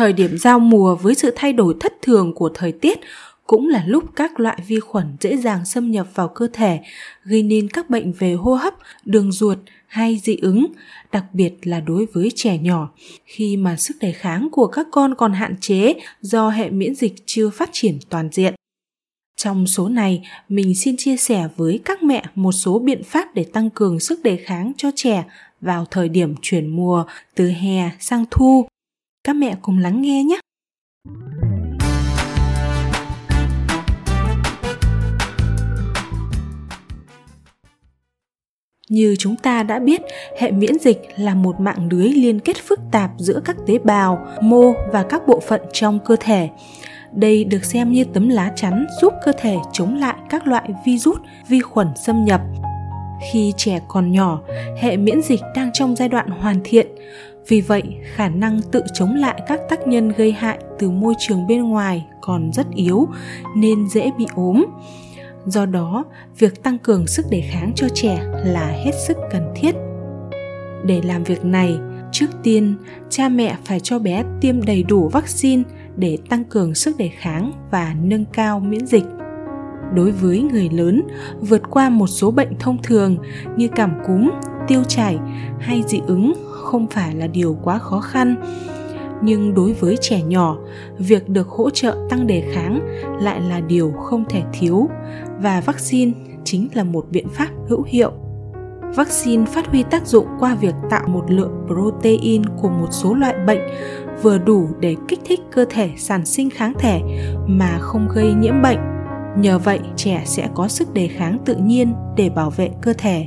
[0.00, 3.00] Thời điểm giao mùa với sự thay đổi thất thường của thời tiết
[3.46, 6.80] cũng là lúc các loại vi khuẩn dễ dàng xâm nhập vào cơ thể,
[7.24, 8.74] gây nên các bệnh về hô hấp,
[9.04, 10.66] đường ruột hay dị ứng,
[11.12, 12.90] đặc biệt là đối với trẻ nhỏ,
[13.24, 17.14] khi mà sức đề kháng của các con còn hạn chế do hệ miễn dịch
[17.26, 18.54] chưa phát triển toàn diện.
[19.36, 23.44] Trong số này, mình xin chia sẻ với các mẹ một số biện pháp để
[23.44, 25.24] tăng cường sức đề kháng cho trẻ
[25.60, 27.04] vào thời điểm chuyển mùa
[27.34, 28.69] từ hè sang thu.
[29.24, 30.40] Các mẹ cùng lắng nghe nhé.
[38.88, 40.00] Như chúng ta đã biết,
[40.38, 44.26] hệ miễn dịch là một mạng lưới liên kết phức tạp giữa các tế bào,
[44.40, 46.48] mô và các bộ phận trong cơ thể.
[47.12, 51.18] Đây được xem như tấm lá chắn giúp cơ thể chống lại các loại virus,
[51.48, 52.40] vi khuẩn xâm nhập.
[53.32, 54.40] Khi trẻ còn nhỏ,
[54.78, 56.86] hệ miễn dịch đang trong giai đoạn hoàn thiện,
[57.50, 57.82] vì vậy,
[58.14, 62.06] khả năng tự chống lại các tác nhân gây hại từ môi trường bên ngoài
[62.20, 63.08] còn rất yếu,
[63.56, 64.66] nên dễ bị ốm.
[65.46, 66.04] Do đó,
[66.38, 69.74] việc tăng cường sức đề kháng cho trẻ là hết sức cần thiết.
[70.84, 71.78] Để làm việc này,
[72.12, 72.76] trước tiên,
[73.08, 75.62] cha mẹ phải cho bé tiêm đầy đủ vaccine
[75.96, 79.04] để tăng cường sức đề kháng và nâng cao miễn dịch.
[79.94, 81.02] Đối với người lớn,
[81.40, 83.16] vượt qua một số bệnh thông thường
[83.56, 84.30] như cảm cúm
[84.70, 85.18] tiêu chảy
[85.58, 88.36] hay dị ứng không phải là điều quá khó khăn.
[89.22, 90.56] Nhưng đối với trẻ nhỏ,
[90.98, 92.80] việc được hỗ trợ tăng đề kháng
[93.20, 94.88] lại là điều không thể thiếu
[95.42, 96.12] và vaccine
[96.44, 98.12] chính là một biện pháp hữu hiệu.
[98.94, 103.34] Vaccine phát huy tác dụng qua việc tạo một lượng protein của một số loại
[103.46, 103.60] bệnh
[104.22, 107.00] vừa đủ để kích thích cơ thể sản sinh kháng thể
[107.46, 108.78] mà không gây nhiễm bệnh.
[109.36, 113.26] Nhờ vậy, trẻ sẽ có sức đề kháng tự nhiên để bảo vệ cơ thể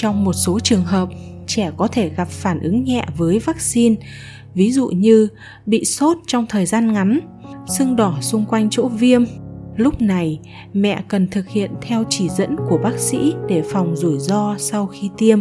[0.00, 1.08] trong một số trường hợp,
[1.46, 3.94] trẻ có thể gặp phản ứng nhẹ với vaccine,
[4.54, 5.28] ví dụ như
[5.66, 7.20] bị sốt trong thời gian ngắn,
[7.68, 9.24] sưng đỏ xung quanh chỗ viêm.
[9.76, 10.40] Lúc này,
[10.72, 14.86] mẹ cần thực hiện theo chỉ dẫn của bác sĩ để phòng rủi ro sau
[14.86, 15.40] khi tiêm,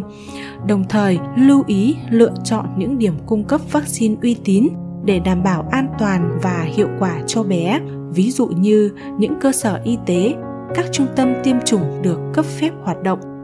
[0.67, 4.67] đồng thời lưu ý lựa chọn những điểm cung cấp vaccine uy tín
[5.05, 7.79] để đảm bảo an toàn và hiệu quả cho bé,
[8.13, 10.33] ví dụ như những cơ sở y tế,
[10.75, 13.38] các trung tâm tiêm chủng được cấp phép hoạt động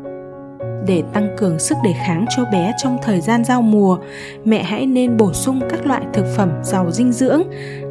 [0.88, 3.98] để tăng cường sức đề kháng cho bé trong thời gian giao mùa.
[4.46, 7.42] Mẹ hãy nên bổ sung các loại thực phẩm giàu dinh dưỡng,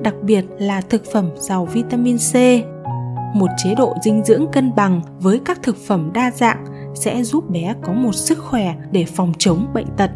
[0.02, 2.34] đặc biệt là thực phẩm giàu vitamin c.
[3.34, 7.50] Một chế độ dinh dưỡng cân bằng với các thực phẩm đa dạng sẽ giúp
[7.50, 10.10] bé có một sức khỏe để phòng chống bệnh tật.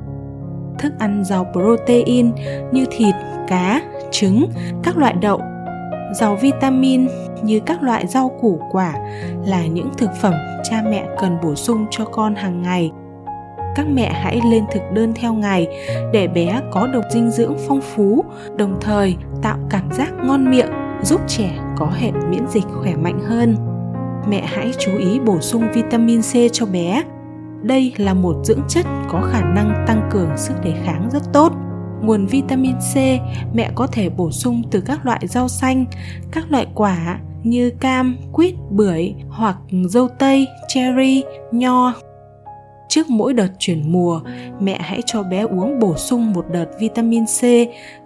[0.78, 2.33] Thức ăn giàu protein
[2.72, 3.15] như thịt,
[3.49, 4.47] cá, trứng,
[4.83, 5.41] các loại đậu
[6.15, 7.09] giàu vitamin
[7.43, 8.95] như các loại rau củ quả
[9.47, 10.35] là những thực phẩm
[10.71, 12.93] cha mẹ cần bổ sung cho con hàng ngày.
[13.77, 15.69] Các mẹ hãy lên thực đơn theo ngày
[16.13, 18.25] để bé có được dinh dưỡng phong phú,
[18.57, 20.71] đồng thời tạo cảm giác ngon miệng,
[21.03, 23.57] giúp trẻ có hệ miễn dịch khỏe mạnh hơn.
[24.29, 27.03] Mẹ hãy chú ý bổ sung vitamin c cho bé.
[27.63, 31.53] Đây là một dưỡng chất có khả năng tăng cường sức đề kháng rất tốt
[32.03, 32.97] nguồn vitamin C
[33.54, 35.84] mẹ có thể bổ sung từ các loại rau xanh,
[36.31, 39.56] các loại quả như cam, quýt, bưởi hoặc
[39.88, 41.22] dâu tây, cherry,
[41.53, 41.94] nho.
[42.88, 44.20] Trước mỗi đợt chuyển mùa,
[44.60, 47.42] mẹ hãy cho bé uống bổ sung một đợt vitamin C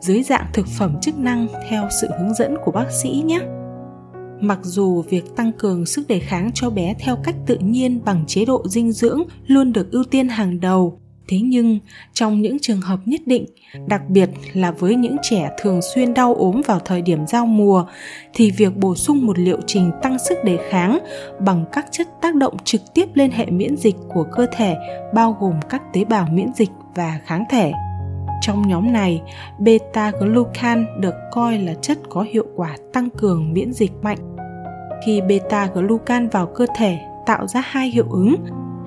[0.00, 3.38] dưới dạng thực phẩm chức năng theo sự hướng dẫn của bác sĩ nhé.
[4.40, 8.24] Mặc dù việc tăng cường sức đề kháng cho bé theo cách tự nhiên bằng
[8.26, 11.78] chế độ dinh dưỡng luôn được ưu tiên hàng đầu, thế nhưng,
[12.12, 13.46] trong những trường hợp nhất định,
[13.86, 17.84] đặc biệt là với những trẻ thường xuyên đau ốm vào thời điểm giao mùa,
[18.34, 20.98] thì việc bổ sung một liệu trình tăng sức đề kháng
[21.40, 24.76] bằng các chất tác động trực tiếp lên hệ miễn dịch của cơ thể,
[25.14, 27.72] bao gồm các tế bào miễn dịch và kháng thể.
[28.42, 29.22] Trong nhóm này
[29.58, 34.18] beta glucan được coi là chất có hiệu quả tăng cường miễn dịch mạnh.
[35.06, 38.36] Khi beta glucan vào cơ thể, tạo ra hai hiệu ứng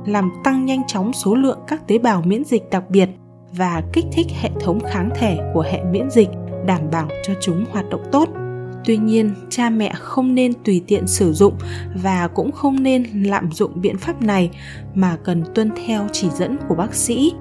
[0.05, 3.09] làm tăng nhanh chóng số lượng các tế bào miễn dịch đặc biệt
[3.51, 6.29] và kích thích hệ thống kháng thể của hệ miễn dịch,
[6.65, 8.29] đảm bảo cho chúng hoạt động tốt.
[8.85, 11.53] Tuy nhiên, cha mẹ không nên tùy tiện sử dụng
[12.03, 14.49] và cũng không nên lạm dụng biện pháp này
[14.95, 17.33] mà cần tuân theo chỉ dẫn của bác sĩ.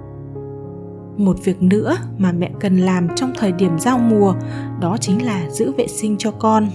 [1.16, 4.34] Một việc nữa mà mẹ cần làm trong thời điểm giao mùa,
[4.80, 6.68] đó chính là giữ vệ sinh cho con.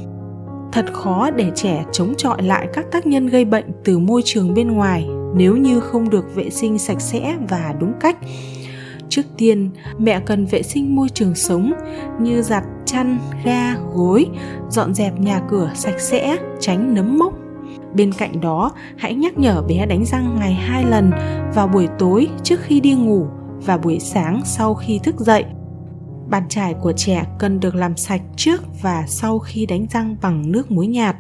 [0.71, 4.53] Thật khó để trẻ chống chọi lại các tác nhân gây bệnh từ môi trường
[4.53, 8.17] bên ngoài nếu như không được vệ sinh sạch sẽ và đúng cách.
[9.09, 11.73] Trước tiên, mẹ cần vệ sinh môi trường sống
[12.21, 14.27] như giặt chăn, ga, gối,
[14.69, 17.33] dọn dẹp nhà cửa sạch sẽ, tránh nấm mốc.
[17.93, 21.11] Bên cạnh đó, hãy nhắc nhở bé đánh răng ngày hai lần
[21.53, 23.27] vào buổi tối trước khi đi ngủ
[23.65, 25.45] và buổi sáng sau khi thức dậy.
[26.29, 30.51] Bàn chải của trẻ cần được làm sạch trước và sau khi đánh răng bằng
[30.51, 31.15] nước muối nhạt.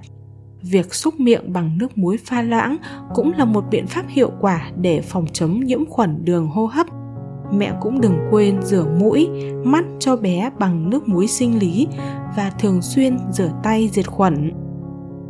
[0.61, 2.77] Việc xúc miệng bằng nước muối pha loãng
[3.13, 6.87] cũng là một biện pháp hiệu quả để phòng chống nhiễm khuẩn đường hô hấp.
[7.53, 9.29] Mẹ cũng đừng quên rửa mũi,
[9.63, 11.87] mắt cho bé bằng nước muối sinh lý
[12.37, 14.51] và thường xuyên rửa tay diệt khuẩn.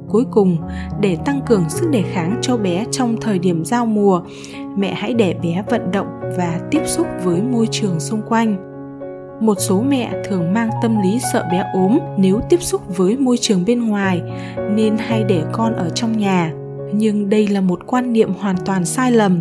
[0.10, 0.58] Cuối cùng,
[1.02, 4.22] để tăng cường sức đề kháng cho bé trong thời điểm giao mùa,
[4.78, 8.69] mẹ hãy để bé vận động và tiếp xúc với môi trường xung quanh
[9.40, 13.38] một số mẹ thường mang tâm lý sợ bé ốm nếu tiếp xúc với môi
[13.38, 14.22] trường bên ngoài,
[14.72, 16.52] nên hay để con ở trong nhà.
[16.94, 19.40] Nhưng đây là một quan niệm hoàn toàn sai lầm.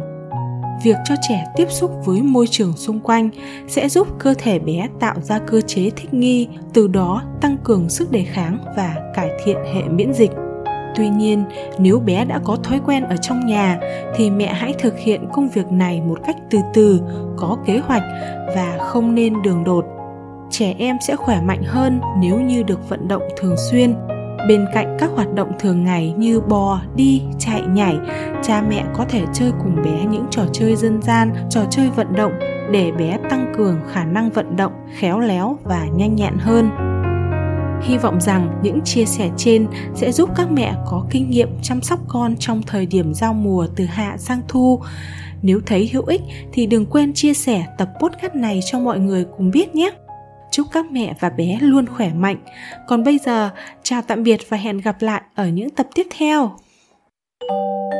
[0.85, 3.31] Việc cho trẻ tiếp xúc với môi trường xung quanh
[3.69, 7.89] sẽ giúp cơ thể bé tạo ra cơ chế thích nghi, từ đó tăng cường
[7.89, 10.31] sức đề kháng và cải thiện hệ miễn dịch
[10.99, 11.45] tuy nhiên,
[11.79, 13.79] nếu bé đã có thói quen ở trong nhà,
[14.17, 17.01] thì mẹ hãy thực hiện công việc này một cách từ từ,
[17.37, 18.03] có kế hoạch
[18.55, 19.85] và không nên đường đột.
[20.51, 23.95] Trẻ em sẽ khỏe mạnh hơn nếu như được vận động thường xuyên.
[24.49, 27.99] Bên cạnh các hoạt động thường ngày như bò, đi, chạy, nhảy,
[28.43, 32.13] cha mẹ có thể chơi cùng bé những trò chơi dân gian, trò chơi vận
[32.17, 32.33] động
[32.73, 36.88] để bé tăng cường khả năng vận động, khéo léo và nhanh nhẹn hơn
[37.83, 41.83] hy vọng rằng những chia sẻ trên sẽ giúp các mẹ có kinh nghiệm chăm
[41.83, 44.81] sóc con trong thời điểm giao mùa từ hạ sang thu.
[45.43, 46.21] Nếu thấy hữu ích
[46.53, 49.91] thì đừng quên chia sẻ tập podcast này cho mọi người cùng biết nhé.
[50.51, 52.37] Chúc các mẹ và bé luôn khỏe mạnh.
[52.87, 53.51] Còn bây giờ,
[53.83, 56.51] chào tạm biệt và hẹn gặp lại ở những tập tiếp theo.
[57.41, 57.98] thank you